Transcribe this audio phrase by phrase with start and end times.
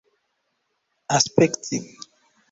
[1.17, 1.75] aspekti